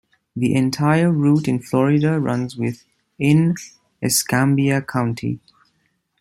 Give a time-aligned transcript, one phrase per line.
[0.35, 3.53] The entire route in Florida runs within
[4.01, 5.39] Escambia County.